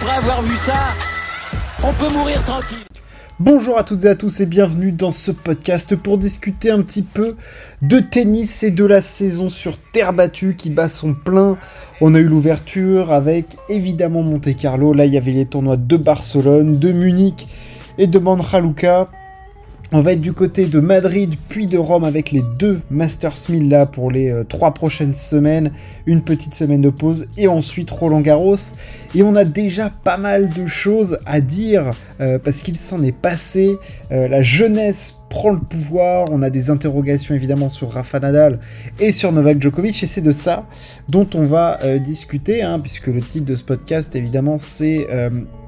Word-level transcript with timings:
après 0.00 0.16
avoir 0.16 0.42
vu 0.42 0.54
ça, 0.54 0.94
on 1.82 1.92
peut 1.92 2.12
mourir 2.12 2.42
tranquille. 2.44 2.78
Bonjour 3.40 3.78
à 3.78 3.84
toutes 3.84 4.04
et 4.04 4.08
à 4.08 4.14
tous 4.14 4.40
et 4.40 4.46
bienvenue 4.46 4.92
dans 4.92 5.10
ce 5.10 5.32
podcast 5.32 5.96
pour 5.96 6.18
discuter 6.18 6.70
un 6.70 6.82
petit 6.82 7.02
peu 7.02 7.36
de 7.82 7.98
tennis 7.98 8.62
et 8.62 8.70
de 8.70 8.84
la 8.84 9.02
saison 9.02 9.48
sur 9.48 9.78
terre 9.78 10.12
battue 10.12 10.54
qui 10.56 10.70
bat 10.70 10.88
son 10.88 11.14
plein. 11.14 11.58
On 12.00 12.14
a 12.14 12.18
eu 12.18 12.24
l'ouverture 12.24 13.12
avec 13.12 13.56
évidemment 13.68 14.22
Monte 14.22 14.54
Carlo, 14.54 14.92
là 14.92 15.04
il 15.04 15.14
y 15.14 15.18
avait 15.18 15.32
les 15.32 15.46
tournois 15.46 15.76
de 15.76 15.96
Barcelone, 15.96 16.78
de 16.78 16.92
Munich 16.92 17.48
et 17.96 18.06
de 18.06 18.18
Manjaluka. 18.20 19.08
On 19.90 20.02
va 20.02 20.12
être 20.12 20.20
du 20.20 20.34
côté 20.34 20.66
de 20.66 20.80
Madrid 20.80 21.34
puis 21.48 21.66
de 21.66 21.78
Rome 21.78 22.04
avec 22.04 22.30
les 22.30 22.42
deux 22.58 22.82
Masters 22.90 23.38
1000 23.48 23.70
là 23.70 23.86
pour 23.86 24.10
les 24.10 24.30
euh, 24.30 24.44
trois 24.44 24.74
prochaines 24.74 25.14
semaines, 25.14 25.72
une 26.04 26.20
petite 26.20 26.52
semaine 26.52 26.82
de 26.82 26.90
pause 26.90 27.26
et 27.38 27.48
ensuite 27.48 27.90
Roland 27.90 28.20
Garros. 28.20 28.56
Et 29.14 29.22
on 29.22 29.34
a 29.34 29.46
déjà 29.46 29.88
pas 29.88 30.18
mal 30.18 30.50
de 30.50 30.66
choses 30.66 31.18
à 31.24 31.40
dire 31.40 31.92
euh, 32.20 32.38
parce 32.38 32.60
qu'il 32.60 32.76
s'en 32.76 33.02
est 33.02 33.16
passé. 33.16 33.78
Euh, 34.12 34.28
la 34.28 34.42
jeunesse 34.42 35.20
prend 35.30 35.52
le 35.52 35.60
pouvoir. 35.60 36.26
On 36.30 36.42
a 36.42 36.50
des 36.50 36.68
interrogations 36.68 37.34
évidemment 37.34 37.70
sur 37.70 37.90
Rafa 37.90 38.20
Nadal 38.20 38.60
et 39.00 39.12
sur 39.12 39.32
Novak 39.32 39.62
Djokovic 39.62 40.02
et 40.02 40.06
c'est 40.06 40.20
de 40.20 40.32
ça 40.32 40.66
dont 41.08 41.26
on 41.34 41.44
va 41.44 41.78
discuter 41.98 42.62
hein, 42.62 42.78
puisque 42.78 43.06
le 43.06 43.20
titre 43.20 43.46
de 43.46 43.54
ce 43.54 43.64
podcast 43.64 44.14
évidemment 44.16 44.58
c'est 44.58 45.06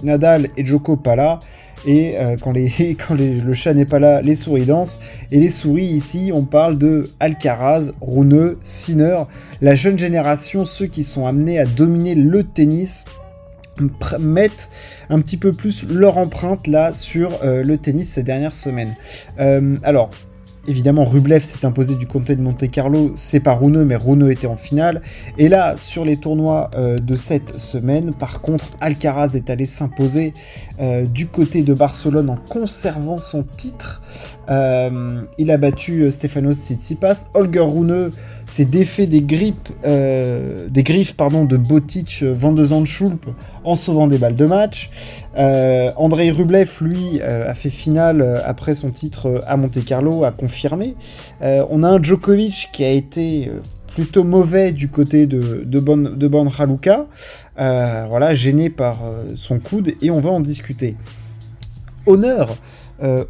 Nadal 0.03 0.49
et 0.59 0.65
Djoko 0.65 0.97
pas 0.97 1.17
là. 1.17 1.41
Et 1.87 2.19
euh, 2.19 2.37
quand, 2.41 2.53
le 3.17 3.55
chat 3.55 3.75
n'est 3.75 3.85
pas 3.85 3.99
là, 3.99 4.23
les 4.23 4.37
souris 4.37 4.67
dansent. 4.67 5.01
Et 5.31 5.39
les 5.39 5.51
souris, 5.51 5.87
ici, 5.87 6.31
on 6.35 6.45
parle 6.45 6.79
de 6.79 7.09
Alcaraz, 7.21 7.93
Runeux, 8.01 8.59
Sinner, 8.63 9.23
la 9.61 9.75
jeune 9.75 9.99
génération, 9.99 10.65
ceux 10.65 10.87
qui 10.87 11.05
sont 11.05 11.27
amenés 11.27 11.59
à 11.59 11.67
dominer 11.67 12.15
le 12.15 12.45
tennis, 12.45 13.07
mettent 14.19 14.69
un 15.09 15.21
petit 15.21 15.37
peu 15.37 15.53
plus 15.53 15.89
leur 15.89 16.19
empreinte 16.19 16.67
là 16.67 16.93
sur 16.93 17.43
euh, 17.43 17.63
le 17.65 17.79
tennis 17.79 18.11
ces 18.11 18.23
dernières 18.23 18.55
semaines. 18.55 18.95
Euh, 19.39 19.77
alors, 19.83 20.11
Évidemment, 20.67 21.05
Rublev 21.05 21.43
s'est 21.43 21.65
imposé 21.65 21.95
du 21.95 22.07
comté 22.07 22.37
de 22.37 22.43
Monte 22.43 22.71
Carlo, 22.71 23.13
c'est 23.15 23.41
pas 23.41 23.55
Runeux, 23.55 23.85
mais 23.87 23.97
Runeux 23.97 24.31
était 24.31 24.47
en 24.47 24.57
finale. 24.57 25.01
Et 25.39 25.49
là, 25.49 25.77
sur 25.79 26.05
les 26.05 26.19
tournois 26.19 26.71
euh, 26.75 26.97
de 26.99 27.17
cette 27.17 27.59
semaine, 27.59 28.13
par 28.13 28.43
contre, 28.43 28.67
Alcaraz 28.81 29.31
est 29.35 29.49
allé 29.49 29.65
s'imposer 29.65 30.35
euh, 30.79 31.07
du 31.07 31.27
côté 31.27 31.63
de 31.63 31.73
Barcelone 31.73 32.29
en 32.29 32.37
conservant 32.37 33.17
son 33.17 33.43
titre. 33.43 34.03
Euh, 34.51 35.23
il 35.39 35.51
a 35.51 35.57
battu 35.59 36.11
Stefanos 36.11 36.59
Tsitsipas. 36.59 37.29
Holger 37.35 37.61
Runeux 37.61 38.11
s'est 38.51 38.65
défait 38.65 39.07
des 39.07 39.25
euh, 39.85 40.67
des 40.69 40.83
griffes 40.83 41.17
de 41.17 41.57
Botic, 41.57 42.25
Van 42.25 42.53
de 42.53 42.65
Zandschulp 42.65 43.27
en 43.65 43.77
sauvant 43.77 44.07
des 44.07 44.19
balles 44.19 44.37
de 44.37 44.47
match. 44.47 44.91
Euh, 45.39 45.93
Andrei 45.97 46.31
Rublev, 46.31 46.71
lui, 46.81 47.21
euh, 47.21 47.49
a 47.49 47.55
fait 47.55 47.71
finale 47.71 48.43
après 48.45 48.75
son 48.75 48.91
titre 48.91 49.43
à 49.47 49.57
Monte 49.57 49.85
Carlo, 49.85 50.25
a 50.25 50.33
confirmé. 50.33 50.97
on 51.41 51.83
a 51.83 51.89
un 51.89 52.03
Djokovic 52.03 52.71
qui 52.73 52.85
a 52.85 52.91
été 52.91 53.51
plutôt 53.87 54.25
mauvais 54.25 54.73
du 54.73 54.89
côté 54.89 55.27
de, 55.27 55.63
de, 55.65 55.81
bon, 55.81 55.99
de 55.99 56.27
voilà, 57.57 58.35
gêné 58.35 58.71
par 58.71 58.99
son 59.37 59.59
coude, 59.59 59.95
et 60.03 60.11
on 60.11 60.21
va 60.21 60.31
en 60.31 60.41
discuter. 60.41 60.97
Honneur 62.07 62.57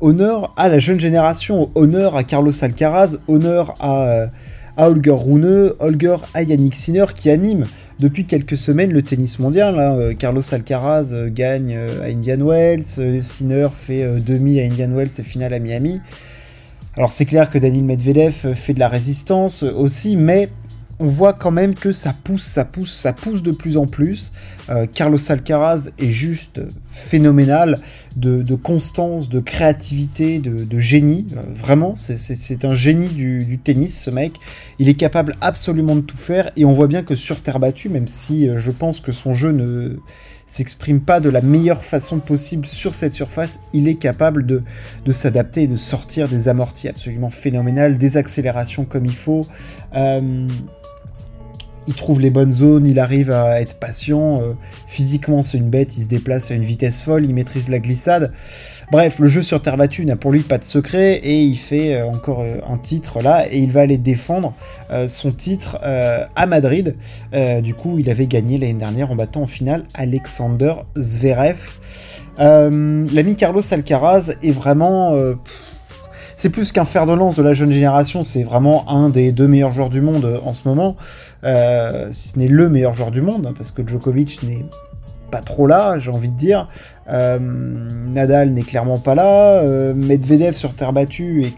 honneur 0.00 0.52
à 0.56 0.68
la 0.68 0.78
jeune 0.78 0.98
génération, 0.98 1.70
honneur 1.74 2.16
à 2.16 2.24
Carlos 2.24 2.52
Alcaraz, 2.62 3.18
honneur 3.28 3.74
à 3.80 4.30
à 4.76 4.88
Holger 4.88 5.10
Rune, 5.10 5.72
Holger 5.78 6.16
à 6.32 6.42
Yannick 6.42 6.74
Sinner 6.74 7.04
qui 7.14 7.28
anime 7.28 7.66
depuis 7.98 8.24
quelques 8.24 8.56
semaines 8.56 8.92
le 8.92 9.02
tennis 9.02 9.38
mondial. 9.38 9.78
Hein. 9.78 9.98
Euh, 9.98 10.14
Carlos 10.14 10.42
Alcaraz 10.52 11.12
euh, 11.12 11.28
gagne 11.30 11.74
euh, 11.76 12.02
à 12.02 12.06
Indian 12.06 12.38
Wells, 12.46 13.22
Sinner 13.22 13.68
fait 13.74 14.06
demi 14.20 14.60
à 14.60 14.64
Indian 14.64 14.90
Wells 14.90 15.10
et 15.18 15.22
finale 15.22 15.52
à 15.52 15.58
Miami. 15.58 16.00
Alors 16.96 17.10
c'est 17.10 17.26
clair 17.26 17.50
que 17.50 17.58
Daniel 17.58 17.84
Medvedev 17.84 18.54
fait 18.54 18.74
de 18.74 18.80
la 18.80 18.88
résistance 18.88 19.62
aussi, 19.62 20.16
mais 20.16 20.48
on 21.00 21.06
voit 21.06 21.32
quand 21.32 21.50
même 21.50 21.74
que 21.74 21.92
ça 21.92 22.12
pousse, 22.12 22.44
ça 22.44 22.66
pousse, 22.66 22.92
ça 22.94 23.14
pousse 23.14 23.42
de 23.42 23.52
plus 23.52 23.78
en 23.78 23.86
plus. 23.86 24.32
Euh, 24.68 24.86
Carlos 24.92 25.18
Alcaraz 25.28 25.90
est 25.98 26.10
juste 26.10 26.60
phénoménal 26.92 27.80
de, 28.16 28.54
constance, 28.54 29.30
de 29.30 29.40
créativité, 29.40 30.38
de, 30.38 30.78
génie. 30.78 31.26
Euh, 31.32 31.40
vraiment, 31.54 31.94
c'est 31.96 32.64
un 32.66 32.74
génie 32.74 33.08
du, 33.08 33.58
tennis, 33.58 33.98
ce 33.98 34.10
mec. 34.10 34.34
Il 34.78 34.90
est 34.90 34.94
capable 34.94 35.36
absolument 35.40 35.96
de 35.96 36.02
tout 36.02 36.18
faire 36.18 36.52
et 36.56 36.66
on 36.66 36.72
voit 36.74 36.86
bien 36.86 37.02
que 37.02 37.14
sur 37.14 37.40
terre 37.40 37.60
battue, 37.60 37.88
même 37.88 38.06
si 38.06 38.46
euh, 38.46 38.58
je 38.58 38.70
pense 38.70 39.00
que 39.00 39.10
son 39.10 39.32
jeu 39.32 39.52
ne 39.52 39.96
s'exprime 40.44 41.00
pas 41.00 41.20
de 41.20 41.30
la 41.30 41.40
meilleure 41.40 41.82
façon 41.82 42.18
possible 42.18 42.66
sur 42.66 42.94
cette 42.94 43.12
surface, 43.12 43.60
il 43.72 43.88
est 43.88 43.94
capable 43.94 44.44
de, 44.44 44.62
de 45.06 45.12
s'adapter 45.12 45.62
et 45.62 45.66
de 45.68 45.76
sortir 45.76 46.28
des 46.28 46.48
amortis 46.48 46.88
absolument 46.88 47.30
phénoménales, 47.30 47.96
des 47.96 48.16
accélérations 48.16 48.84
comme 48.84 49.06
il 49.06 49.14
faut 49.14 49.46
il 51.90 51.96
trouve 51.96 52.20
les 52.20 52.30
bonnes 52.30 52.52
zones, 52.52 52.86
il 52.86 53.00
arrive 53.00 53.32
à 53.32 53.60
être 53.60 53.80
patient. 53.80 54.40
Euh, 54.40 54.52
physiquement, 54.86 55.42
c'est 55.42 55.58
une 55.58 55.70
bête, 55.70 55.96
il 55.96 56.04
se 56.04 56.08
déplace 56.08 56.52
à 56.52 56.54
une 56.54 56.62
vitesse 56.62 57.02
folle, 57.02 57.24
il 57.24 57.34
maîtrise 57.34 57.68
la 57.68 57.80
glissade. 57.80 58.32
Bref, 58.92 59.18
le 59.18 59.26
jeu 59.26 59.42
sur 59.42 59.60
terre 59.60 59.76
battue 59.76 60.04
n'a 60.04 60.14
pour 60.14 60.30
lui 60.30 60.42
pas 60.42 60.58
de 60.58 60.64
secret 60.64 61.16
et 61.16 61.42
il 61.42 61.56
fait 61.56 61.96
euh, 61.96 62.06
encore 62.06 62.42
euh, 62.42 62.58
un 62.68 62.78
titre 62.78 63.20
là 63.22 63.44
et 63.50 63.58
il 63.58 63.72
va 63.72 63.80
aller 63.80 63.98
défendre 63.98 64.54
son 65.06 65.30
titre 65.30 65.78
à 65.82 66.46
Madrid. 66.46 66.96
du 67.62 67.74
coup, 67.74 67.98
il 67.98 68.10
avait 68.10 68.26
gagné 68.26 68.58
l'année 68.58 68.74
dernière 68.74 69.10
en 69.12 69.16
battant 69.16 69.42
en 69.42 69.46
finale 69.46 69.84
Alexander 69.94 70.74
Zverev. 70.96 71.58
L'ami 72.38 73.36
Carlos 73.36 73.62
Alcaraz 73.70 74.32
est 74.42 74.50
vraiment 74.50 75.14
c'est 76.40 76.48
plus 76.48 76.72
qu'un 76.72 76.86
fer 76.86 77.04
de 77.04 77.12
lance 77.12 77.36
de 77.36 77.42
la 77.42 77.52
jeune 77.52 77.70
génération, 77.70 78.22
c'est 78.22 78.44
vraiment 78.44 78.88
un 78.88 79.10
des 79.10 79.30
deux 79.30 79.46
meilleurs 79.46 79.72
joueurs 79.72 79.90
du 79.90 80.00
monde 80.00 80.24
euh, 80.24 80.38
en 80.42 80.54
ce 80.54 80.66
moment, 80.66 80.96
euh, 81.44 82.08
si 82.12 82.30
ce 82.30 82.38
n'est 82.38 82.48
le 82.48 82.70
meilleur 82.70 82.94
joueur 82.94 83.10
du 83.10 83.20
monde, 83.20 83.46
hein, 83.46 83.52
parce 83.54 83.70
que 83.70 83.86
Djokovic 83.86 84.42
n'est 84.42 84.64
pas 85.30 85.42
trop 85.42 85.66
là, 85.66 85.98
j'ai 85.98 86.10
envie 86.10 86.30
de 86.30 86.36
dire. 86.38 86.66
Euh, 87.10 87.38
Nadal 87.38 88.54
n'est 88.54 88.62
clairement 88.62 88.96
pas 88.96 89.14
là. 89.14 89.62
Medvedev 89.92 90.54
sur 90.54 90.72
terre 90.72 90.94
battue 90.94 91.44
et 91.44 91.52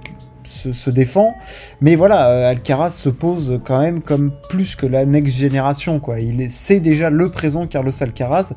se, 0.72 0.90
défend. 0.90 1.32
Mais 1.80 1.94
voilà, 1.94 2.48
Alcaraz 2.48 2.90
se 2.90 3.08
pose 3.08 3.60
quand 3.64 3.80
même 3.80 4.02
comme 4.02 4.32
plus 4.50 4.74
que 4.74 4.86
la 4.86 5.06
next 5.06 5.36
génération. 5.36 6.00
Quoi. 6.00 6.18
Il 6.18 6.50
c'est 6.50 6.80
déjà 6.80 7.08
le 7.08 7.28
présent 7.28 7.68
Carlos 7.68 7.92
Alcaraz. 8.00 8.52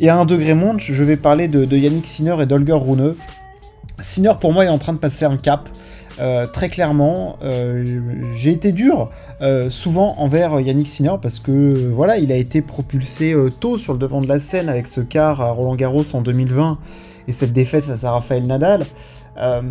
Et 0.00 0.08
à 0.08 0.16
un 0.16 0.24
degré 0.24 0.54
monte, 0.54 0.80
je 0.80 1.04
vais 1.04 1.16
parler 1.16 1.46
de, 1.46 1.64
Yannick 1.76 2.08
Sinner 2.08 2.34
et 2.42 2.46
d'Olger 2.46 2.72
Rune. 2.72 3.14
Sinner 4.00 4.32
pour 4.40 4.52
moi 4.52 4.64
est 4.64 4.68
en 4.68 4.78
train 4.78 4.92
de 4.92 4.98
passer 4.98 5.24
un 5.24 5.36
cap. 5.36 5.68
Euh, 6.20 6.46
très 6.46 6.68
clairement, 6.68 7.38
euh, 7.42 7.84
j'ai 8.36 8.52
été 8.52 8.70
dur 8.70 9.10
euh, 9.40 9.68
souvent 9.68 10.14
envers 10.18 10.60
Yannick 10.60 10.86
Sinner 10.86 11.14
parce 11.20 11.40
que 11.40 11.90
voilà, 11.92 12.18
il 12.18 12.30
a 12.30 12.36
été 12.36 12.62
propulsé 12.62 13.34
tôt 13.60 13.76
sur 13.76 13.92
le 13.92 13.98
devant 13.98 14.20
de 14.20 14.28
la 14.28 14.38
scène 14.38 14.68
avec 14.68 14.86
ce 14.86 15.00
quart 15.00 15.40
à 15.40 15.50
Roland 15.50 15.74
Garros 15.74 16.14
en 16.14 16.22
2020 16.22 16.78
et 17.26 17.32
cette 17.32 17.52
défaite 17.52 17.84
face 17.84 18.04
à 18.04 18.12
Rafael 18.12 18.46
Nadal. 18.46 18.86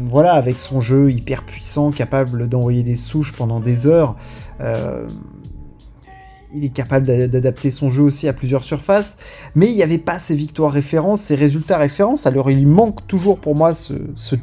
voilà, 0.09 0.34
avec 0.34 0.59
son 0.59 0.81
jeu 0.81 1.11
hyper 1.11 1.44
puissant, 1.44 1.91
capable 1.91 2.50
d'envoyer 2.50 2.84
des 2.84 2.97
souches 2.97 3.34
pendant 3.34 3.59
des 3.59 3.88
heures 3.88 4.16
il 6.53 6.64
est 6.64 6.74
capable 6.74 7.06
d'adapter 7.06 7.72
son 7.72 7.90
jeu 7.90 8.03
aussi 8.03 8.28
à 8.28 8.34
plusieurs 8.34 8.64
surfaces, 8.64 9.18
mais 9.56 9.68
il 9.68 9.75
n'y 9.75 9.84
avait 9.84 9.97
pas 9.97 10.19
ses 10.19 10.36
victoires 10.36 10.72
références, 10.72 11.22
ses 11.22 11.36
résultats 11.36 11.78
références, 11.78 12.28
alors 12.28 12.52
il 12.52 12.68
manque 12.68 13.06
toujours 13.08 13.40
pour 13.40 13.56
moi 13.56 13.74
ce, 13.74 13.94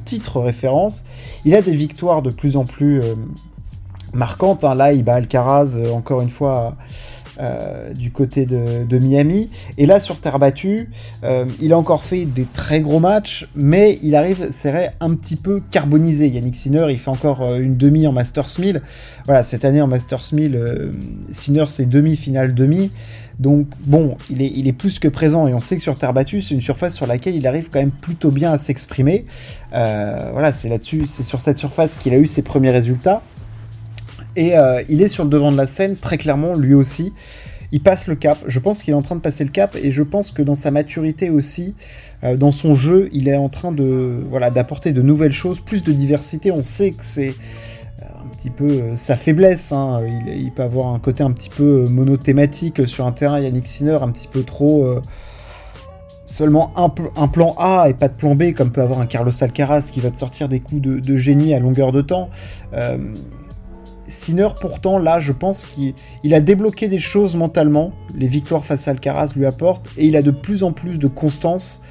titre 0.05 0.41
référence. 0.41 1.05
Il 1.45 1.55
a 1.55 1.63
des 1.63 1.75
victoires 1.75 2.23
de 2.23 2.31
plus 2.31 2.57
en 2.57 2.65
plus 2.65 3.01
euh, 3.01 3.15
marquantes, 4.13 4.65
hein. 4.65 4.75
là 4.75 4.93
il 4.93 5.05
bat 5.05 5.15
Alcaraz 5.15 5.77
euh, 5.77 5.91
encore 5.93 6.21
une 6.21 6.31
fois 6.31 6.77
euh, 7.41 7.95
du 7.95 8.11
côté 8.11 8.45
de, 8.45 8.99
Miami. 8.99 9.49
Et 9.79 9.87
là, 9.87 9.99
sur 9.99 10.21
terre 10.21 10.39
battue, 10.39 10.91
euh, 11.25 11.47
il 11.59 11.73
a 11.73 11.79
encore 11.79 12.05
fait 12.05 12.27
des 12.27 12.45
très 12.45 12.81
gros 12.81 13.01
matchs, 13.01 13.49
mais 13.55 13.99
il 14.03 14.15
arrive, 14.15 14.49
c'est 14.51 14.93
un 15.01 15.15
petit 15.15 15.37
peu 15.37 15.63
carbonisé. 15.71 16.29
Yannick 16.29 16.55
Sinner, 16.55 16.87
il 16.91 16.99
fait 16.99 17.09
encore 17.09 17.41
euh, 17.41 17.59
une 17.59 17.79
demi 17.79 18.07
en 18.07 18.13
Masters 18.13 18.59
1000. 18.59 18.83
Voilà, 19.25 19.43
cette 19.43 19.65
année 19.65 19.81
en 19.81 19.87
Masters 19.87 20.25
1000, 20.33 20.93
Sinner, 21.31 21.65
c'est 21.69 21.89
demi-finale 21.89 22.55
demi. 22.55 22.91
Donc 23.39 23.69
bon, 23.87 24.19
il 24.29 24.43
est, 24.43 24.53
il 24.55 24.69
est, 24.69 24.75
plus 24.75 24.99
que 24.99 25.09
présent 25.09 25.49
et 25.49 25.55
on 25.55 25.61
sait 25.61 25.77
que 25.77 25.83
sur 25.83 25.97
terre 25.97 26.13
battue, 26.13 26.43
c'est 26.43 26.55
une 26.55 26.61
surface 26.61 26.95
sur 26.95 27.07
laquelle 27.07 27.37
il 27.37 27.47
arrive 27.47 27.71
quand 27.71 27.81
même 27.81 27.91
plutôt 27.91 28.31
bien 28.31 28.53
à 28.53 28.59
s'exprimer. 28.59 29.25
voilà, 29.73 30.53
c'est 30.53 30.69
là-dessus, 30.69 31.07
c'est 31.07 31.23
sur 31.23 31.41
cette 31.41 31.57
surface 31.57 31.97
qu'il 31.97 32.13
a 32.13 32.19
eu 32.19 32.27
ses 32.27 32.43
premiers 32.43 32.71
résultats. 32.71 33.23
Et 34.37 34.57
euh, 34.57 34.83
il 34.89 35.03
est 35.03 35.09
sur 35.09 35.25
le 35.25 35.31
devant 35.31 35.53
de 35.53 35.57
la 35.57 35.67
scène, 35.67 35.97
très 35.97 36.19
clairement, 36.19 36.55
lui 36.55 36.75
aussi. 36.75 37.13
Il 37.73 37.81
passe 37.81 38.09
le 38.09 38.17
cap. 38.17 38.39
Je 38.47 38.59
pense 38.59 38.83
qu'il 38.83 38.93
est 38.93 38.97
en 38.97 39.03
train 39.03 39.15
de 39.15 39.21
passer 39.21 39.45
le 39.45 39.51
cap 39.51 39.77
et 39.81 39.93
je 39.93 40.03
pense 40.03 40.33
que 40.33 40.43
dans 40.43 40.57
sa 40.57 40.71
maturité 40.71 41.31
aussi, 41.31 41.75
euh, 42.25 42.37
dans 42.37 42.51
son 42.51 42.75
jeu, 42.75 43.09
il 43.13 43.29
est 43.29 43.37
en 43.37 43.49
train 43.49 43.71
de 43.71 44.23
voilà 44.29 44.51
d'apporter 44.51 44.93
de 44.93 45.03
nouvelles 45.03 45.33
choses, 45.33 45.61
plus 45.61 45.85
de 45.85 45.93
diversité. 45.93 46.51
On 46.51 46.65
sait 46.65 46.91
que 46.91 47.05
c'est 47.05 47.29
euh, 47.29 48.05
un 48.25 48.37
petit 48.37 48.51
peu 48.51 48.97
sa 48.97 49.17
faiblesse. 49.17 49.71
Hein. 49.71 50.03
Il, 50.27 50.51
peut 50.51 50.63
avoir 50.63 50.89
un 50.89 50.99
côté 50.99 51.23
un 51.23 51.31
petit 51.31 51.51
peu 51.51 51.87
monothématique 51.89 52.89
sur 52.89 53.07
un 53.07 53.13
terrain 53.13 53.39
Yannick 53.39 53.69
Sinner, 53.69 53.99
un 54.03 54.11
petit 54.11 54.29
peu 54.29 54.43
trop 54.43 55.01
seulement 56.27 56.73
un, 56.77 57.29
plan 57.29 57.55
A 57.59 57.89
et 57.89 57.95
pas 57.95 58.07
de 58.07 58.15
plan 58.15 58.37
B, 58.37 58.53
comme 58.53 58.71
peut 58.71 58.83
avoir 58.83 59.01
un 59.01 59.07
Carlos 59.07 59.33
Alcaraz 59.41 59.91
qui 59.93 60.01
va 60.01 60.13
te 60.13 60.19
sortir 60.19 60.49
des 60.49 60.61
coups 60.61 60.81
de, 60.81 61.17
génie 61.17 61.55
à 61.55 61.59
longueur 61.59 61.91
de 61.91 62.03
temps. 62.03 62.31
Sinner, 64.11 64.49
pourtant, 64.61 64.99
là, 64.99 65.21
je 65.21 65.33
pense 65.33 65.65
qu'il 65.65 66.35
a 66.35 66.41
débloqué 66.41 66.89
des 66.89 66.99
choses 66.99 67.37
mentalement. 67.37 67.93
Les 68.15 68.29
victoires 68.29 68.65
face 68.65 68.89
à 68.89 68.93
Alcaraz 68.93 69.33
lui 69.37 69.47
apportent, 69.47 69.89
et 69.97 70.07
il 70.07 70.17
a 70.17 70.23
de 70.23 70.31
plus 70.31 70.63
en 70.63 70.73
plus 70.73 70.99
de 70.99 71.07
constance. 71.07 71.83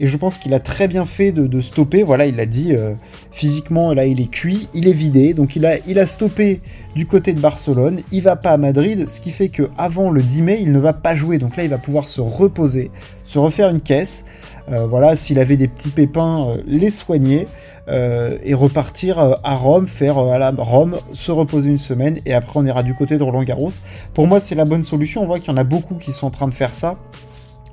Et 0.00 0.06
je 0.06 0.16
pense 0.16 0.38
qu'il 0.38 0.52
a 0.54 0.60
très 0.60 0.88
bien 0.88 1.06
fait 1.06 1.32
de, 1.32 1.60
stopper. 1.60 2.02
Voilà, 2.02 2.26
il 2.26 2.36
l'a 2.36 2.46
dit, 2.46 2.74
euh, 2.74 2.94
physiquement, 3.30 3.92
là, 3.92 4.06
il 4.06 4.20
est 4.20 4.30
cuit, 4.30 4.68
il 4.74 4.88
est 4.88 4.92
vidé. 4.92 5.32
Donc, 5.34 5.54
il 5.54 5.64
a, 5.64 5.76
il 5.86 5.98
a 5.98 6.06
stoppé 6.06 6.60
du 6.96 7.06
côté 7.06 7.32
de 7.32 7.40
Barcelone. 7.40 8.00
Il 8.10 8.22
va 8.22 8.36
pas 8.36 8.50
à 8.50 8.56
Madrid, 8.56 9.08
ce 9.08 9.20
qui 9.20 9.30
fait 9.30 9.48
que 9.48 9.70
avant 9.78 10.10
le 10.10 10.22
10 10.22 10.42
mai, 10.42 10.58
il 10.60 10.72
ne 10.72 10.78
va 10.78 10.92
pas 10.92 11.14
jouer. 11.14 11.38
Donc 11.38 11.56
là, 11.56 11.64
il 11.64 11.70
va 11.70 11.78
pouvoir 11.78 12.08
se 12.08 12.20
reposer, 12.20 12.90
se 13.22 13.38
refaire 13.38 13.68
une 13.68 13.80
caisse. 13.80 14.24
Euh, 14.70 14.86
voilà, 14.86 15.16
s'il 15.16 15.38
avait 15.38 15.56
des 15.56 15.68
petits 15.68 15.90
pépins, 15.90 16.48
euh, 16.48 16.56
les 16.66 16.90
soigner. 16.90 17.46
Euh, 17.88 18.38
et 18.44 18.54
repartir 18.54 19.18
à 19.18 19.56
Rome, 19.56 19.88
faire 19.88 20.16
à 20.16 20.38
la 20.38 20.52
Rome, 20.56 20.98
se 21.12 21.32
reposer 21.32 21.68
une 21.68 21.78
semaine 21.78 22.20
et 22.24 22.32
après 22.32 22.60
on 22.60 22.64
ira 22.64 22.84
du 22.84 22.94
côté 22.94 23.18
de 23.18 23.24
Roland 23.24 23.42
Garros. 23.42 23.72
Pour 24.14 24.28
moi, 24.28 24.38
c'est 24.38 24.54
la 24.54 24.64
bonne 24.64 24.84
solution. 24.84 25.22
On 25.22 25.26
voit 25.26 25.40
qu'il 25.40 25.48
y 25.48 25.50
en 25.50 25.56
a 25.56 25.64
beaucoup 25.64 25.96
qui 25.96 26.12
sont 26.12 26.28
en 26.28 26.30
train 26.30 26.46
de 26.46 26.54
faire 26.54 26.74
ça. 26.76 26.96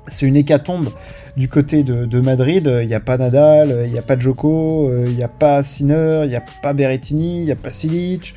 C'est 0.08 0.26
une 0.26 0.34
hécatombe 0.34 0.90
du 1.36 1.48
côté 1.48 1.84
de, 1.84 2.20
Madrid. 2.20 2.68
Il 2.82 2.88
n'y 2.88 2.94
a 2.94 3.00
pas 3.00 3.18
Nadal, 3.18 3.84
il 3.86 3.92
n'y 3.92 3.98
a 3.98 4.02
pas 4.02 4.18
Djoko, 4.18 4.90
il 5.06 5.14
n'y 5.14 5.22
a 5.22 5.28
pas 5.28 5.62
Sinner, 5.62 6.22
il 6.24 6.30
n'y 6.30 6.36
a 6.36 6.42
pas 6.62 6.72
Berrettini, 6.72 7.40
il 7.40 7.44
n'y 7.44 7.52
a 7.52 7.56
pas 7.56 7.70
Silic. 7.70 8.34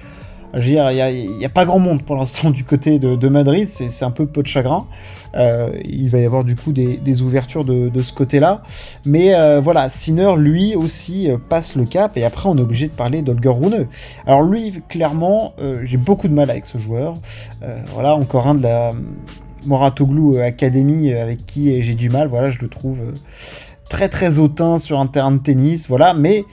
Il 0.56 1.38
n'y 1.38 1.46
a, 1.46 1.50
pas 1.50 1.66
grand 1.66 1.80
monde 1.80 2.04
pour 2.04 2.16
l'instant 2.16 2.52
du 2.52 2.64
côté 2.64 3.00
de, 3.00 3.28
Madrid, 3.28 3.68
c'est 3.68 4.06
un 4.06 4.12
peu 4.12 4.26
peu 4.26 4.44
de 4.44 4.48
chagrin. 4.48 4.86
Euh, 5.36 5.72
il 5.84 6.10
va 6.10 6.20
y 6.20 6.26
avoir 6.26 6.44
du 6.44 6.56
coup 6.56 6.72
des, 6.72 7.22
ouvertures 7.22 7.66
de, 7.66 8.02
ce 8.02 8.14
côté-là. 8.14 8.62
Mais 9.06 9.34
euh, 9.34 9.62
voilà, 9.62 9.90
Sinner, 9.90 10.34
lui 10.38 10.76
aussi, 10.76 11.30
euh, 11.30 11.38
passe 11.38 11.76
le 11.76 11.86
cap. 11.86 12.18
Et 12.18 12.24
après, 12.24 12.50
on 12.50 12.58
est 12.58 12.62
obligé 12.62 12.88
de 12.88 12.94
parler 12.94 13.22
d'Olger 13.22 13.50
Rune. 13.50 13.88
Alors 14.28 14.44
lui, 14.44 14.82
clairement, 14.90 15.54
j'ai 15.84 15.98
beaucoup 15.98 16.28
de 16.28 16.34
mal 16.34 16.50
avec 16.50 16.66
ce 16.66 16.78
joueur. 16.78 17.16
voilà, 17.94 18.16
encore 18.16 18.48
un 18.48 18.56
de 18.56 18.64
la 18.64 18.92
Moratoglu 19.66 20.40
Academy 20.40 21.14
avec 21.14 21.46
qui 21.46 21.82
j'ai 21.82 21.96
du 21.96 22.10
mal. 22.10 22.28
Voilà, 22.28 22.52
je 22.52 22.60
le 22.60 22.68
trouve 22.68 23.00
très 23.90 24.10
très 24.10 24.40
hautain 24.40 24.78
sur 24.78 25.00
un 25.00 25.08
terrain 25.08 25.32
de 25.32 25.40
tennis. 25.40 25.88
Voilà, 25.88 26.14
mais 26.14 26.46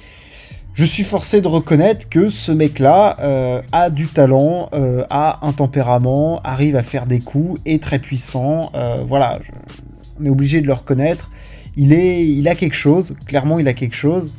je 0.75 0.85
suis 0.85 1.03
forcé 1.03 1.41
de 1.41 1.49
reconnaître 1.49 2.09
que 2.09 2.29
ce 2.29 2.53
mec-là 2.53 3.17
euh, 3.21 3.61
a 3.73 3.91
du 3.91 4.07
talent, 4.07 4.69
euh, 4.73 5.05
a 5.11 5.47
un 5.47 5.53
tempérament, 5.53 6.41
arrive 6.43 6.77
à 6.77 6.83
faire 6.83 7.07
des 7.07 7.19
coups, 7.19 7.61
est 7.67 7.83
très 7.83 7.99
puissant. 7.99 8.71
Euh, 8.75 9.03
voilà, 9.07 9.41
on 10.21 10.27
est 10.27 10.31
obligé 10.31 10.61
de 10.61 10.67
le 10.67 10.73
reconnaître. 10.73 11.31
Il, 11.77 12.49
a 12.49 12.55
quelque 12.55 12.75
chose, 12.75 13.17
clairement 13.27 13.59
il 13.59 13.67
a 13.67 13.73
quelque 13.73 13.97
chose. 13.97 14.33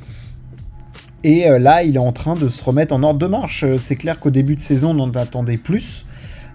Et 1.23 1.47
là, 1.47 1.83
il 1.83 1.95
est 1.95 1.99
en 1.99 2.11
train 2.11 2.33
de 2.33 2.49
se 2.49 2.63
remettre 2.63 2.95
en 2.95 3.03
ordre 3.03 3.19
de 3.19 3.27
marche. 3.27 3.63
C'est 3.77 3.95
clair 3.95 4.19
qu'au 4.19 4.31
début 4.31 4.55
de 4.55 4.59
saison, 4.59 4.97
on 4.97 4.99
en 4.99 5.11
attendait 5.11 5.57
plus 5.57 6.05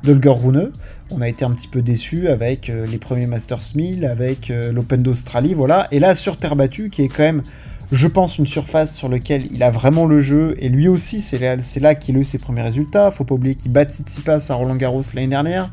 d'Olger 0.03 0.31
Rune. 0.31 0.71
On 1.11 1.21
a 1.21 1.29
été 1.29 1.45
un 1.45 1.53
petit 1.53 1.69
peu 1.69 1.83
déçus 1.83 2.29
avec 2.29 2.67
les 2.69 2.99
premiers 2.99 3.27
Masters 3.27 3.63
1000, 3.77 4.05
avec 4.05 4.53
l'Open 4.73 5.03
d'Australie, 5.03 5.55
voilà. 5.55 5.87
Et 5.93 6.01
là, 6.01 6.17
sur 6.17 6.37
terre 6.37 6.57
battue, 6.57 6.91
qui 6.91 7.03
est 7.03 7.09
quand 7.09 7.23
même 7.23 7.43
je 7.93 8.09
pense, 8.09 8.39
une 8.39 8.47
surface 8.47 8.97
sur 8.97 9.09
laquelle 9.09 9.47
il 9.53 9.63
a 9.63 9.71
vraiment 9.71 10.07
le 10.07 10.21
jeu, 10.21 10.55
et 10.59 10.69
lui 10.69 10.89
aussi, 10.89 11.21
c'est 11.21 11.39
là, 11.39 11.95
qu'il 11.95 12.17
a 12.17 12.19
eu 12.21 12.25
ses 12.25 12.39
premiers 12.39 12.63
résultats. 12.63 13.11
Faut 13.11 13.25
pas 13.25 13.35
oublier 13.35 13.55
qu'il 13.55 13.71
bat 13.73 13.85
Tsitsipas 13.85 14.47
à 14.51 14.55
Roland 14.55 14.77
Garros 14.77 15.03
l'année 15.15 15.29
dernière, 15.29 15.71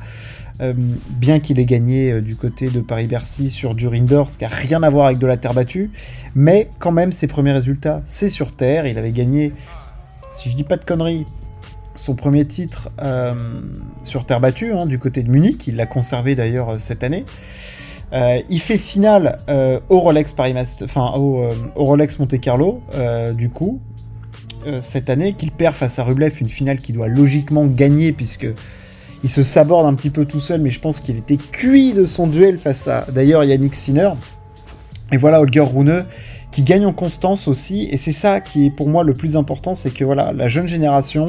euh, 0.61 0.73
bien 1.09 1.39
qu'il 1.39 1.59
ait 1.59 1.65
gagné 1.65 2.11
euh, 2.11 2.21
du 2.21 2.35
côté 2.35 2.69
de 2.69 2.79
Paris-Bercy 2.81 3.49
sur 3.49 3.73
du 3.73 3.87
indoor, 3.87 4.29
ce 4.29 4.37
qui 4.37 4.43
n'a 4.43 4.49
rien 4.49 4.83
à 4.83 4.89
voir 4.89 5.07
avec 5.07 5.17
de 5.17 5.27
la 5.27 5.37
terre 5.37 5.53
battue, 5.53 5.89
mais 6.35 6.69
quand 6.79 6.91
même, 6.91 7.11
ses 7.11 7.27
premiers 7.27 7.53
résultats, 7.53 8.01
c'est 8.05 8.29
sur 8.29 8.51
terre. 8.51 8.85
Il 8.85 8.97
avait 8.99 9.11
gagné, 9.11 9.53
si 10.31 10.51
je 10.51 10.55
dis 10.55 10.63
pas 10.63 10.77
de 10.77 10.85
conneries, 10.85 11.25
son 11.95 12.15
premier 12.15 12.45
titre 12.45 12.89
euh, 13.01 13.33
sur 14.03 14.25
terre 14.25 14.39
battue, 14.39 14.73
hein, 14.73 14.85
du 14.85 14.99
côté 14.99 15.23
de 15.23 15.29
Munich, 15.31 15.65
il 15.67 15.75
l'a 15.75 15.85
conservé 15.85 16.35
d'ailleurs 16.35 16.79
cette 16.79 17.03
année. 17.03 17.25
Euh, 18.13 18.41
il 18.49 18.59
fait 18.59 18.77
finale 18.77 19.39
euh, 19.49 19.79
au 19.89 19.99
Rolex 19.99 20.33
Paris 20.33 20.53
enfin 20.83 21.13
au, 21.15 21.41
euh, 21.41 21.53
au, 21.75 21.85
Rolex 21.85 22.19
Monte 22.19 22.39
Carlo, 22.39 22.81
du 23.33 23.49
coup, 23.49 23.79
cette 24.81 25.09
année, 25.09 25.33
qu'il 25.33 25.51
perd 25.51 25.75
face 25.75 25.99
à 25.99 26.03
Rublev, 26.03 26.35
une 26.39 26.49
finale 26.49 26.77
qu'il 26.79 26.95
doit 26.95 27.09
logiquement 27.09 27.65
gagner 27.65 28.13
puisque 28.13 28.47
il 29.23 29.29
se 29.29 29.43
saborde 29.43 29.85
un 29.85 29.93
petit 29.93 30.09
peu 30.09 30.25
tout 30.25 30.39
seul, 30.39 30.61
mais 30.61 30.69
je 30.69 30.79
pense 30.79 30.99
qu'il 30.99 31.17
était 31.17 31.37
cuit 31.37 31.93
de 31.93 32.05
son 32.05 32.27
duel 32.27 32.59
face 32.59 32.87
à 32.87 33.05
d'ailleurs 33.11 33.43
Yannick 33.43 33.75
Sinner. 33.75 34.11
Et 35.11 35.17
voilà 35.17 35.41
Holger 35.41 35.61
Rune 35.61 36.05
qui 36.51 36.61
gagne 36.61 36.85
en 36.85 36.93
constance 36.93 37.47
aussi, 37.47 37.87
et 37.91 37.97
c'est 37.97 38.11
ça 38.11 38.39
qui 38.39 38.67
est 38.67 38.69
pour 38.69 38.87
moi 38.87 39.03
le 39.03 39.15
plus 39.15 39.35
important, 39.35 39.73
c'est 39.73 39.89
que 39.89 40.03
voilà, 40.03 40.33
la 40.33 40.47
jeune 40.49 40.67
génération, 40.67 41.25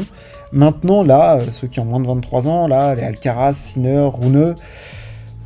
maintenant 0.52 1.02
là, 1.02 1.38
ceux 1.50 1.66
qui 1.66 1.80
ont 1.80 1.86
moins 1.86 2.00
de 2.00 2.06
23 2.06 2.46
ans, 2.46 2.66
là, 2.68 2.94
les 2.94 3.02
Alcaraz, 3.02 3.54
Sinner, 3.54 4.06
Rune, 4.12 4.54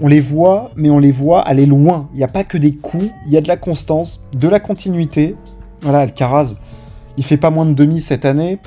on 0.00 0.09
les 0.09 0.21
voit, 0.21 0.71
mais 0.77 0.91
on 0.91 0.99
les 0.99 1.12
voit 1.12 1.41
aller 1.41 1.67
loin. 1.67 2.09
Il 2.12 2.19
n'y 2.19 2.25
a 2.25 2.29
pas 2.29 2.45
que 2.45 2.59
des 2.59 2.73
coups, 2.73 3.11
il 3.27 3.33
y 3.33 3.37
a 3.37 3.41
de 3.41 3.49
la 3.49 3.56
constance, 3.56 4.25
de 4.37 4.49
la 4.49 4.61
continuité. 4.61 5.37
Voilà, 5.83 6.00
Alcaraz, 6.00 6.55
il 7.17 7.25
fait 7.25 7.37
pas 7.37 7.50
moins 7.50 7.67
de 7.67 7.75
demi 7.75 8.00
cette 8.00 8.25
année. 8.25 8.59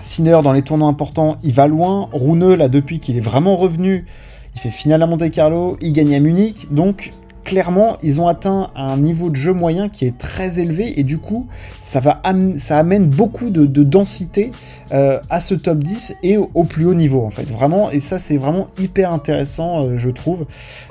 Sinner, 0.00 0.40
dans 0.42 0.52
les 0.52 0.62
tournois 0.62 0.88
importants, 0.88 1.36
il 1.42 1.52
va 1.52 1.66
loin. 1.66 2.08
Rune, 2.12 2.54
là, 2.54 2.68
depuis 2.68 3.00
qu'il 3.00 3.16
est 3.16 3.20
vraiment 3.20 3.56
revenu, 3.56 4.06
il 4.54 4.60
fait 4.60 4.70
finale 4.70 5.02
à 5.02 5.06
Monte 5.06 5.30
Carlo, 5.30 5.76
il 5.80 5.92
gagne 5.92 6.14
à 6.14 6.20
Munich. 6.20 6.72
Donc, 6.72 7.10
clairement, 7.44 7.96
ils 8.02 8.20
ont 8.20 8.26
atteint 8.26 8.70
un 8.74 8.96
niveau 8.96 9.30
de 9.30 9.36
jeu 9.36 9.52
moyen 9.52 9.88
qui 9.88 10.06
est 10.06 10.16
très 10.16 10.58
élevé 10.58 10.98
et 10.98 11.04
du 11.04 11.18
coup, 11.18 11.46
ça, 11.80 12.00
va 12.00 12.20
ça 12.56 12.78
amène 12.78 13.06
beaucoup 13.06 13.50
de, 13.50 13.66
densité 13.84 14.50
euh, 14.92 15.20
à 15.30 15.40
ce 15.40 15.54
top 15.54 15.78
10 15.78 16.16
et 16.22 16.38
au, 16.38 16.64
plus 16.64 16.86
haut 16.86 16.94
niveau 16.94 17.22
en 17.24 17.30
fait. 17.30 17.50
Vraiment, 17.50 17.90
et 17.90 18.00
ça 18.00 18.18
c'est 18.18 18.36
vraiment 18.36 18.68
hyper 18.78 19.12
intéressant, 19.12 19.84
euh, 19.84 19.98
je 19.98 20.10
trouve, 20.10 20.46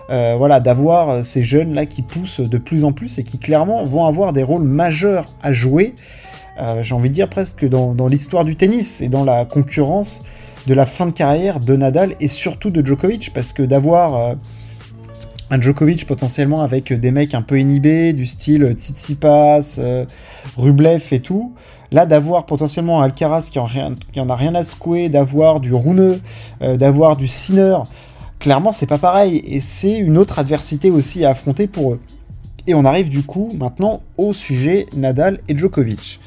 euh, 0.10 0.36
voilà, 0.38 0.60
d'avoir 0.60 1.26
ces 1.26 1.44
jeunes 1.44 1.74
là 1.74 1.86
qui 1.86 2.04
poussent 2.04 2.40
de 2.40 2.58
plus 2.58 2.84
en 2.84 2.92
plus 2.92 3.18
et 3.18 3.24
qui 3.24 3.40
clairement 3.40 3.84
vont 3.84 4.06
avoir 4.06 4.32
des 4.32 4.44
rôles 4.44 4.64
majeurs 4.64 5.26
à 5.42 5.54
jouer. 5.54 5.96
J'ai 6.84 6.94
envie 6.94 7.10
de 7.10 7.16
dire 7.16 7.30
presque 7.30 7.68
dans, 7.68 7.96
dans 7.96 8.08
l'histoire 8.08 8.46
du 8.46 8.56
tennis 8.56 9.02
et 9.02 9.10
dans 9.10 9.24
la 9.24 9.44
concurrence 9.44 10.22
de 10.68 10.76
la 10.76 10.86
fin 10.86 11.08
de 11.08 11.12
carrière 11.12 11.60
de 11.60 11.76
Nadal 11.76 12.14
et 12.20 12.28
surtout 12.28 12.70
de 12.70 12.86
Djokovic 12.86 13.32
parce 13.34 13.54
que 13.54 13.64
d'avoir 13.64 14.36
un 15.50 15.62
Djokovic 15.62 16.08
potentiellement 16.08 16.62
avec 16.62 16.94
des 16.94 17.12
mecs 17.12 17.34
un 17.36 17.42
peu 17.42 17.60
inhibés, 17.60 18.14
du 18.14 18.26
style 18.26 18.74
Tsitsipas, 18.74 19.78
euh, 19.80 20.06
Rublev 20.58 21.04
et 21.12 21.20
tout. 21.20 21.54
Là, 21.92 22.06
d'avoir 22.06 22.46
potentiellement 22.46 23.02
un 23.02 23.06
Alcaraz 23.06 23.50
qui 23.52 23.60
en, 23.60 23.66
rien, 23.66 23.94
a 24.16 24.36
rien 24.36 24.56
à 24.56 24.64
secouer, 24.64 25.10
d'avoir 25.10 25.60
du 25.60 25.74
Rune, 25.74 26.20
euh, 26.62 26.76
d'avoir 26.76 27.16
du 27.18 27.28
Sinner, 27.28 27.78
clairement, 28.40 28.72
c'est 28.72 28.88
pas 28.88 28.98
pareil. 28.98 29.42
Et 29.46 29.62
c'est 29.62 29.98
une 29.98 30.18
autre 30.18 30.40
adversité 30.40 30.90
aussi 30.90 31.24
à 31.24 31.30
affronter 31.30 31.68
pour 31.68 31.94
eux. 31.94 32.00
Et 32.66 32.74
on 32.74 32.86
arrive 32.86 33.10
du 33.10 33.24
coup 33.24 33.52
maintenant 33.58 34.02
au 34.18 34.32
sujet 34.32 34.86
Nadal 34.96 35.40
et 35.50 35.58
Djokovic. 35.58 36.20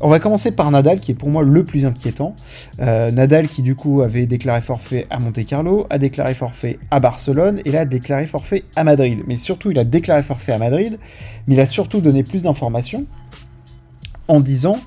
On 0.00 0.08
va 0.08 0.18
commencer 0.18 0.50
par 0.50 0.70
Nadal, 0.70 1.00
qui 1.00 1.12
est 1.12 1.14
pour 1.14 1.30
moi 1.30 1.42
le 1.42 1.64
plus 1.64 1.86
inquiétant. 1.86 2.34
Euh, 2.80 3.10
Nadal 3.12 3.48
qui 3.48 3.62
du 3.62 3.76
coup 3.76 4.02
avait 4.02 4.26
déclaré 4.26 4.60
forfait 4.60 5.06
à 5.10 5.20
Monte 5.20 5.44
Carlo, 5.46 5.86
a 5.88 5.98
déclaré 5.98 6.34
forfait 6.34 6.78
à 6.90 6.98
Barcelone, 6.98 7.60
et 7.64 7.70
là 7.70 7.80
a 7.80 7.84
déclaré 7.84 8.26
forfait 8.26 8.64
à 8.74 8.82
Madrid. 8.82 9.22
Mais 9.26 9.38
surtout, 9.38 9.70
il 9.70 9.78
a 9.78 9.84
déclaré 9.84 10.22
forfait 10.22 10.52
à 10.52 10.58
Madrid, 10.58 10.98
mais 11.46 11.54
il 11.54 11.60
a 11.60 11.66
surtout 11.66 12.00
donné 12.00 12.24
plus 12.24 12.42
d'informations 12.42 13.06
en 14.28 14.40
disant 14.40 14.80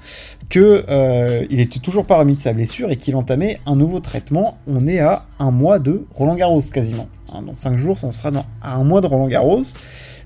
que 0.50 0.86
euh, 0.90 1.46
il 1.50 1.60
était 1.60 1.80
toujours 1.80 2.06
pas 2.06 2.18
remis 2.18 2.36
de 2.36 2.42
sa 2.42 2.54
blessure 2.54 2.92
et 2.92 2.98
qu'il 2.98 3.16
entamait 3.16 3.60
un 3.66 3.76
nouveau 3.76 4.00
traitement. 4.02 4.58
On 4.68 4.86
est 4.86 5.00
à 5.00 5.26
un 5.40 5.52
mois 5.52 5.80
de 5.80 6.06
Roland 6.14 6.36
Garros 6.36 6.62
quasiment. 6.74 7.08
Hein, 7.34 7.44
dans 7.44 7.54
cinq 7.54 7.78
jours, 7.78 7.98
on 8.04 8.12
sera 8.12 8.32
à 8.62 8.76
un 8.76 8.84
mois 8.84 9.02
de 9.02 9.08
Roland 9.08 9.28
Garros. 9.28 9.64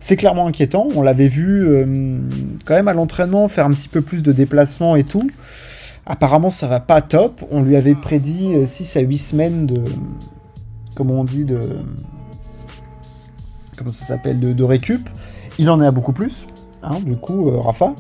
C'est 0.04 0.18
clairement 0.18 0.48
inquiétant. 0.48 0.90
On 0.98 1.02
l'avait 1.02 1.30
vu 1.30 1.66
euh, 1.66 2.18
quand 2.66 2.74
même 2.74 2.90
à 2.90 2.94
l'entraînement 2.94 3.48
faire 3.48 3.66
un 3.66 3.72
petit 3.72 3.88
peu 3.88 4.02
plus 4.02 4.22
de 4.22 4.34
déplacements 4.34 4.98
et 4.98 5.06
tout. 5.06 5.32
Apparemment, 6.06 6.50
ça 6.50 6.68
va 6.68 6.82
pas 6.82 7.00
top. 7.00 7.42
On 7.52 7.62
lui 7.62 7.78
avait 7.78 7.96
prédit 7.96 8.68
6 8.68 8.98
euh, 8.98 9.00
à 9.00 9.04
8 9.04 9.18
semaines 9.18 9.66
de. 9.66 9.82
Comment 10.94 11.22
on 11.22 11.24
dit 11.24 11.46
De. 11.46 11.58
Comment 13.78 13.94
ça 13.94 14.04
s'appelle 14.04 14.42
de, 14.42 14.64
récup. 14.66 15.10
Il 15.58 15.70
en 15.70 15.82
est 15.82 15.88
à 15.88 15.92
beaucoup 15.92 16.12
plus. 16.12 16.48
Hein, 16.84 17.00
du 17.00 17.16
coup, 17.16 17.48
euh, 17.48 17.62
Rafa. 17.62 17.96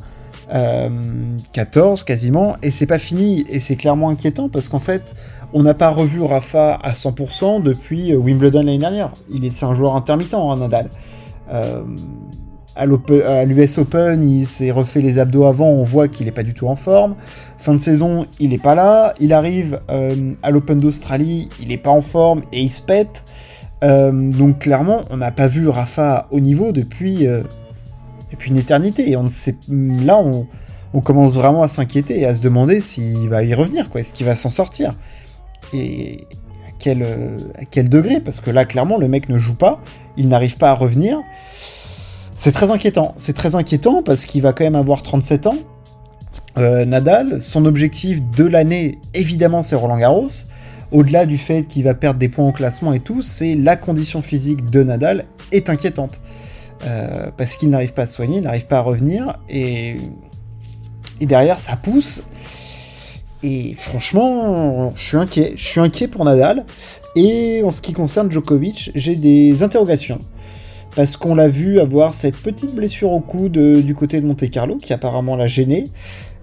14 1.53 2.03
quasiment. 2.03 2.57
Et 2.61 2.69
c'est 2.69 2.85
pas 2.85 2.99
fini. 2.99 3.45
Et 3.47 3.61
c'est 3.61 3.77
clairement 3.77 4.09
inquiétant 4.09 4.49
parce 4.49 4.67
qu'en 4.67 4.79
fait. 4.79 5.15
On 5.55 5.61
n'a 5.61 5.75
pas 5.75 5.89
revu 5.89 6.23
Rafa 6.23 6.79
à 6.81 6.93
100% 6.93 7.61
depuis 7.61 8.15
Wimbledon 8.15 8.63
l'année 8.63 8.79
dernière. 8.79 9.11
Il 9.31 9.45
est, 9.45 9.51
c'est 9.51 9.65
un 9.65 9.75
joueur 9.75 9.95
intermittent, 9.95 10.33
hein, 10.33 10.55
Nadal. 10.57 10.89
Euh, 11.51 11.83
à 12.75 12.85
l'US 13.45 13.77
Open, 13.77 14.23
il 14.23 14.47
s'est 14.47 14.71
refait 14.71 15.01
les 15.01 15.19
abdos 15.19 15.45
avant, 15.45 15.67
on 15.67 15.83
voit 15.83 16.07
qu'il 16.07 16.25
n'est 16.25 16.31
pas 16.31 16.43
du 16.43 16.53
tout 16.53 16.67
en 16.67 16.75
forme. 16.75 17.15
Fin 17.59 17.73
de 17.73 17.79
saison, 17.79 18.25
il 18.39 18.49
n'est 18.49 18.57
pas 18.57 18.73
là. 18.73 19.13
Il 19.19 19.31
arrive 19.31 19.79
euh, 19.91 20.33
à 20.41 20.49
l'Open 20.49 20.79
d'Australie, 20.79 21.49
il 21.61 21.67
n'est 21.67 21.77
pas 21.77 21.91
en 21.91 22.01
forme 22.01 22.41
et 22.51 22.61
il 22.61 22.69
se 22.69 22.81
pète. 22.81 23.25
donc 23.81 24.59
clairement, 24.59 25.03
on 25.11 25.17
n'a 25.17 25.31
pas 25.31 25.47
vu 25.47 25.67
Rafa 25.67 26.27
au 26.31 26.39
niveau 26.39 26.71
depuis, 26.71 27.27
une 28.47 28.57
éternité. 28.57 29.11
Et 29.11 29.17
là, 29.67 30.17
on, 30.17 30.47
on 30.93 31.01
commence 31.01 31.33
vraiment 31.33 31.63
à 31.63 31.67
s'inquiéter 31.67 32.19
et 32.19 32.25
à 32.25 32.35
se 32.35 32.41
demander 32.41 32.79
s'il 32.79 33.29
va 33.29 33.43
y 33.43 33.53
revenir, 33.53 33.89
quoi. 33.89 34.01
Est-ce 34.01 34.13
qu'il 34.13 34.25
va 34.25 34.35
s'en 34.35 34.49
sortir? 34.49 34.93
Et 35.73 36.27
quel, 36.83 37.03
à 37.55 37.65
quel 37.65 37.87
degré 37.87 38.19
Parce 38.19 38.41
que 38.41 38.51
là, 38.51 38.65
clairement, 38.65 38.97
le 38.97 39.07
mec 39.07 39.29
ne 39.29 39.37
joue 39.37 39.55
pas, 39.55 39.81
il 40.17 40.27
n'arrive 40.27 40.57
pas 40.57 40.71
à 40.71 40.73
revenir. 40.73 41.21
C'est 42.35 42.51
très 42.51 42.71
inquiétant. 42.71 43.13
C'est 43.17 43.33
très 43.33 43.55
inquiétant 43.55 44.03
parce 44.03 44.25
qu'il 44.25 44.41
va 44.41 44.51
quand 44.51 44.65
même 44.65 44.75
avoir 44.75 45.01
37 45.01 45.47
ans. 45.47 45.57
Euh, 46.57 46.83
Nadal, 46.85 47.41
son 47.41 47.65
objectif 47.65 48.21
de 48.35 48.43
l'année, 48.43 48.99
évidemment, 49.13 49.61
c'est 49.61 49.75
Roland 49.75 49.97
Garros. 49.97 50.27
Au-delà 50.91 51.25
du 51.25 51.37
fait 51.37 51.63
qu'il 51.63 51.85
va 51.85 51.93
perdre 51.93 52.19
des 52.19 52.27
points 52.29 52.47
au 52.47 52.51
classement 52.51 52.91
et 52.91 52.99
tout, 52.99 53.21
c'est 53.21 53.55
la 53.55 53.77
condition 53.77 54.21
physique 54.21 54.69
de 54.69 54.83
Nadal 54.83 55.25
est 55.51 55.69
inquiétante. 55.69 56.21
Euh, 56.85 57.27
parce 57.37 57.55
qu'il 57.55 57.69
n'arrive 57.69 57.93
pas 57.93 58.03
à 58.03 58.05
se 58.05 58.15
soigner, 58.15 58.37
il 58.37 58.43
n'arrive 58.43 58.67
pas 58.67 58.79
à 58.79 58.81
revenir, 58.81 59.39
et 59.49 59.95
et 61.19 61.25
derrière, 61.25 61.59
ça 61.59 61.77
pousse. 61.77 62.23
Et 63.43 63.73
franchement, 63.75 64.93
je 64.95 65.03
suis 65.03 65.17
inquiet. 65.17 65.53
Je 65.55 65.65
suis 65.65 65.79
inquiet 65.81 66.07
pour 66.07 66.23
Nadal. 66.23 66.65
Et 67.15 67.61
en 67.63 67.71
ce 67.71 67.81
qui 67.81 67.93
concerne 67.93 68.31
Djokovic, 68.31 68.91
j'ai 68.95 69.15
des 69.15 69.63
interrogations. 69.63 70.19
Parce 70.95 71.17
qu'on 71.17 71.35
l'a 71.35 71.49
vu 71.49 71.79
avoir 71.79 72.13
cette 72.13 72.37
petite 72.37 72.73
blessure 72.73 73.11
au 73.11 73.19
coude 73.19 73.57
du 73.57 73.95
côté 73.95 74.21
de 74.21 74.25
Monte 74.25 74.49
Carlo, 74.49 74.77
qui 74.77 74.93
apparemment 74.93 75.35
l'a 75.35 75.47
gêné. 75.47 75.85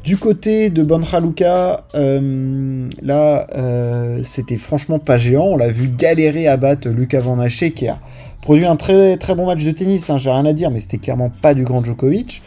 Du 0.04 0.16
côté 0.16 0.70
de 0.70 0.82
Bonraluka, 0.82 1.84
euh, 1.94 2.88
là, 3.02 3.46
euh, 3.54 4.20
c'était 4.24 4.56
franchement 4.56 4.98
pas 4.98 5.18
géant. 5.18 5.44
On 5.44 5.56
l'a 5.56 5.68
vu 5.68 5.88
galérer 5.88 6.48
à 6.48 6.56
battre 6.56 6.88
Lucas 6.88 7.20
Van 7.20 7.38
Hache, 7.38 7.70
qui 7.74 7.86
a 7.86 7.98
produit 8.40 8.64
un 8.64 8.76
très 8.76 9.18
très 9.18 9.34
bon 9.34 9.46
match 9.46 9.62
de 9.62 9.70
tennis. 9.70 10.08
Hein, 10.08 10.18
j'ai 10.18 10.30
rien 10.30 10.46
à 10.46 10.52
dire, 10.52 10.70
mais 10.70 10.80
c'était 10.80 10.98
clairement 10.98 11.30
pas 11.42 11.54
du 11.54 11.64
grand 11.64 11.84
Djokovic. 11.84 12.42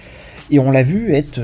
Et 0.50 0.60
on 0.60 0.72
l'a 0.72 0.84
vu 0.84 1.14
être 1.14 1.40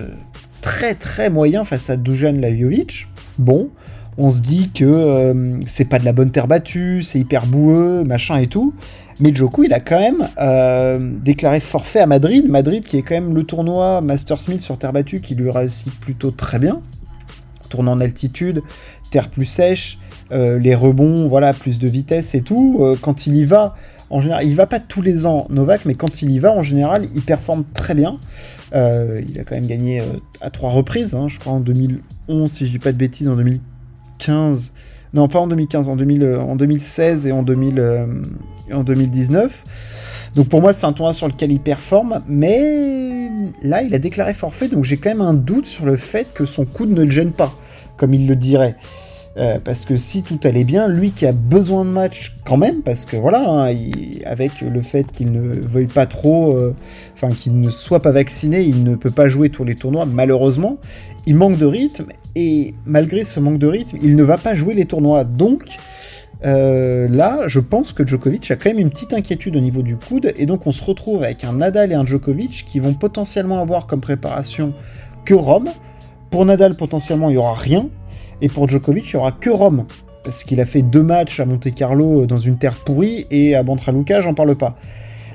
très 0.79 1.29
moyen 1.29 1.63
face 1.63 1.89
à 1.89 1.97
Dujan 1.97 2.33
Lajovic. 2.33 3.07
Bon, 3.37 3.69
on 4.17 4.29
se 4.29 4.41
dit 4.41 4.69
que 4.73 4.85
euh, 4.85 5.59
c'est 5.65 5.85
pas 5.85 5.99
de 5.99 6.05
la 6.05 6.13
bonne 6.13 6.31
terre 6.31 6.47
battue, 6.47 7.03
c'est 7.03 7.19
hyper 7.19 7.45
boueux, 7.45 8.03
machin 8.03 8.37
et 8.37 8.47
tout. 8.47 8.73
Mais 9.19 9.35
Joko, 9.35 9.63
il 9.63 9.73
a 9.73 9.81
quand 9.81 9.99
même 9.99 10.29
euh, 10.37 10.99
déclaré 11.21 11.59
forfait 11.59 11.99
à 11.99 12.05
Madrid. 12.05 12.49
Madrid, 12.49 12.83
qui 12.83 12.97
est 12.97 13.01
quand 13.01 13.15
même 13.15 13.35
le 13.35 13.43
tournoi 13.43 13.99
Master 13.99 14.39
Smith 14.39 14.61
sur 14.61 14.77
terre 14.77 14.93
battue, 14.93 15.19
qui 15.19 15.35
lui 15.35 15.51
réussit 15.51 15.93
plutôt 15.99 16.31
très 16.31 16.59
bien. 16.59 16.81
Tournant 17.69 17.91
en 17.91 17.99
altitude, 17.99 18.61
terre 19.11 19.27
plus 19.29 19.45
sèche, 19.45 19.99
euh, 20.31 20.59
les 20.59 20.75
rebonds, 20.75 21.27
voilà, 21.27 21.53
plus 21.53 21.79
de 21.79 21.87
vitesse 21.87 22.35
et 22.35 22.41
tout. 22.41 22.95
quand 23.01 23.27
il 23.27 23.35
y 23.35 23.45
va, 23.45 23.75
en 24.09 24.21
général, 24.21 24.47
il 24.47 24.55
va 24.55 24.65
pas 24.65 24.79
tous 24.79 25.01
les 25.01 25.25
ans 25.25 25.45
Novak, 25.49 25.85
mais 25.85 25.95
quand 25.95 26.21
il 26.21 26.31
y 26.31 26.39
va, 26.39 26.51
en 26.51 26.63
général, 26.63 27.07
il 27.13 27.21
performe 27.21 27.63
très 27.73 27.93
bien. 27.93 28.17
Euh, 28.75 29.21
il 29.27 29.39
a 29.39 29.43
quand 29.43 29.55
même 29.55 29.67
gagné 29.67 30.01
euh, 30.01 30.05
à 30.41 30.49
trois 30.49 30.71
reprises, 30.71 31.13
hein, 31.13 31.27
je 31.27 31.39
crois 31.39 31.53
en 31.53 31.59
2011, 31.59 32.51
si 32.51 32.65
je 32.65 32.71
dis 32.71 32.79
pas 32.79 32.91
de 32.91 32.97
bêtises, 32.97 33.27
en 33.27 33.35
2015. 33.35 34.73
Non, 35.13 35.27
pas 35.27 35.39
en 35.39 35.47
2015, 35.47 35.89
en, 35.89 35.95
2000, 35.95 36.23
euh, 36.23 36.39
en 36.39 36.55
2016 36.55 37.27
et 37.27 37.31
en, 37.31 37.43
2000, 37.43 38.07
en 38.71 38.83
2019. 38.83 39.63
Donc 40.35 40.49
pour 40.49 40.61
moi, 40.61 40.73
c'est 40.73 40.85
un 40.85 40.93
tournoi 40.93 41.13
sur 41.13 41.27
lequel 41.27 41.51
il 41.51 41.59
performe, 41.59 42.21
mais 42.27 43.29
là, 43.63 43.81
il 43.81 43.93
a 43.93 43.99
déclaré 43.99 44.33
forfait, 44.33 44.67
donc 44.67 44.85
j'ai 44.85 44.97
quand 44.97 45.09
même 45.09 45.21
un 45.21 45.33
doute 45.33 45.65
sur 45.65 45.85
le 45.85 45.97
fait 45.97 46.33
que 46.33 46.45
son 46.45 46.65
coude 46.65 46.91
ne 46.91 47.03
le 47.03 47.11
gêne 47.11 47.31
pas, 47.31 47.53
comme 47.97 48.13
il 48.13 48.27
le 48.27 48.35
dirait. 48.35 48.75
Euh, 49.37 49.59
parce 49.63 49.85
que 49.85 49.95
si 49.95 50.23
tout 50.23 50.39
allait 50.43 50.63
bien, 50.63 50.87
lui 50.87 51.11
qui 51.11 51.25
a 51.25 51.31
besoin 51.31 51.85
de 51.85 51.89
match 51.89 52.35
quand 52.45 52.57
même, 52.57 52.81
parce 52.81 53.05
que 53.05 53.15
voilà, 53.15 53.47
hein, 53.47 53.73
avec 54.25 54.61
le 54.61 54.81
fait 54.81 55.09
qu'il 55.11 55.31
ne 55.31 55.53
veuille 55.53 55.87
pas 55.87 56.07
trop, 56.07 56.57
euh, 56.57 56.75
enfin 57.15 57.29
qu'il 57.29 57.59
ne 57.59 57.69
soit 57.69 58.01
pas 58.01 58.11
vacciné, 58.11 58.61
il 58.61 58.83
ne 58.83 58.95
peut 58.95 59.11
pas 59.11 59.27
jouer 59.27 59.49
tous 59.49 59.63
les 59.63 59.75
tournois, 59.75 60.05
malheureusement. 60.05 60.77
Il 61.27 61.35
manque 61.35 61.57
de 61.57 61.65
rythme, 61.65 62.07
et 62.35 62.73
malgré 62.85 63.23
ce 63.23 63.39
manque 63.39 63.59
de 63.59 63.67
rythme, 63.67 63.97
il 64.01 64.15
ne 64.15 64.23
va 64.23 64.37
pas 64.37 64.55
jouer 64.55 64.73
les 64.73 64.85
tournois. 64.85 65.23
Donc 65.23 65.65
euh, 66.43 67.07
là, 67.07 67.47
je 67.47 67.59
pense 67.59 67.93
que 67.93 68.05
Djokovic 68.05 68.49
a 68.49 68.55
quand 68.55 68.69
même 68.69 68.79
une 68.79 68.89
petite 68.89 69.13
inquiétude 69.13 69.55
au 69.55 69.59
niveau 69.59 69.83
du 69.83 69.95
coude, 69.95 70.33
et 70.37 70.45
donc 70.45 70.65
on 70.65 70.71
se 70.71 70.83
retrouve 70.83 71.23
avec 71.23 71.43
un 71.43 71.53
Nadal 71.53 71.91
et 71.91 71.95
un 71.95 72.05
Djokovic 72.05 72.65
qui 72.67 72.79
vont 72.79 72.93
potentiellement 72.93 73.61
avoir 73.61 73.87
comme 73.87 74.01
préparation 74.01 74.73
que 75.23 75.33
Rome. 75.35 75.69
Pour 76.31 76.45
Nadal, 76.45 76.75
potentiellement, 76.75 77.29
il 77.29 77.33
n'y 77.33 77.37
aura 77.37 77.55
rien, 77.55 77.89
et 78.41 78.49
pour 78.49 78.67
Djokovic, 78.67 79.11
il 79.11 79.15
n'y 79.15 79.19
aura 79.19 79.31
que 79.31 79.49
Rome. 79.49 79.85
Parce 80.23 80.43
qu'il 80.43 80.59
a 80.59 80.65
fait 80.65 80.81
deux 80.81 81.03
matchs 81.03 81.39
à 81.39 81.45
Monte 81.45 81.73
Carlo 81.73 82.25
dans 82.25 82.37
une 82.37 82.57
terre 82.57 82.75
pourrie 82.75 83.25
et 83.31 83.55
à 83.55 83.63
Bantraluca, 83.63 84.21
j'en 84.21 84.33
parle 84.33 84.55
pas. 84.55 84.75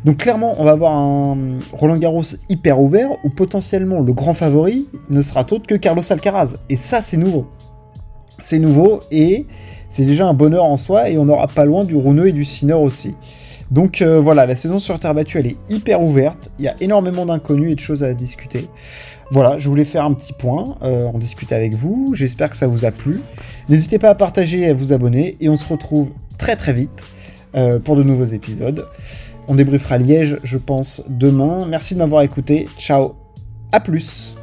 Donc 0.05 0.19
clairement, 0.19 0.55
on 0.59 0.65
va 0.65 0.73
avoir 0.73 0.93
un 0.93 1.59
Roland 1.73 1.97
Garros 1.97 2.23
hyper 2.51 2.79
ouvert 2.79 3.09
où 3.25 3.31
potentiellement 3.31 4.01
le 4.01 4.13
grand 4.13 4.35
favori 4.35 4.89
ne 5.09 5.23
sera 5.23 5.41
autre 5.41 5.67
que 5.67 5.75
Carlos 5.75 6.03
Alcaraz. 6.11 6.57
Et 6.69 6.77
ça, 6.77 7.01
c'est 7.01 7.17
nouveau. 7.17 7.47
C'est 8.41 8.59
nouveau 8.59 9.01
et 9.11 9.47
c'est 9.89 10.05
déjà 10.05 10.27
un 10.27 10.35
bonheur 10.35 10.65
en 10.65 10.77
soi 10.77 11.09
et 11.09 11.17
on 11.17 11.25
n'aura 11.25 11.47
pas 11.47 11.65
loin 11.65 11.85
du 11.85 11.97
Runeux 11.97 12.29
et 12.29 12.33
du 12.33 12.45
Sinner 12.45 12.75
aussi. 12.75 13.15
Donc 13.71 14.03
euh, 14.03 14.21
voilà, 14.21 14.45
la 14.45 14.57
saison 14.57 14.79
sur 14.79 15.01
terre 15.01 15.15
battue, 15.15 15.39
elle 15.39 15.47
est 15.47 15.57
hyper 15.69 16.03
ouverte. 16.03 16.51
Il 16.59 16.67
y 16.67 16.69
a 16.69 16.75
énormément 16.81 17.25
d'inconnus 17.25 17.73
et 17.73 17.75
de 17.75 17.81
choses 17.81 18.05
à 18.05 18.13
discuter. 18.13 18.69
Voilà, 19.31 19.59
je 19.59 19.69
voulais 19.69 19.85
faire 19.85 20.05
un 20.05 20.13
petit 20.13 20.33
point, 20.33 20.77
euh, 20.83 21.07
en 21.07 21.19
avec 21.51 21.75
vous. 21.75 22.13
J'espère 22.15 22.51
que 22.51 22.57
ça 22.57 22.67
vous 22.67 22.85
a 22.85 22.91
plu. 22.91 23.21
N'hésitez 23.69 23.99
pas 23.99 24.11
à 24.11 24.15
partager 24.15 24.61
et 24.61 24.69
à 24.69 24.75
vous 24.75 24.93
abonner. 24.93 25.37
Et 25.41 25.49
on 25.49 25.57
se 25.57 25.67
retrouve 25.67 26.09
très 26.39 26.57
très 26.57 26.73
vite 26.73 27.05
euh, 27.55 27.79
pour 27.79 27.97
de 27.97 28.03
nouveaux 28.03 28.25
épisodes. 28.25 28.87
On 29.49 29.55
débriefera 29.55 29.99
Liège, 29.99 30.39
je 30.43 30.57
pense, 30.57 31.05
demain. 31.09 31.67
Merci 31.69 31.95
de 31.95 31.99
m'avoir 31.99 32.23
écouté. 32.23 32.69
Ciao, 32.79 33.15
à 33.73 33.81
plus. 33.81 34.34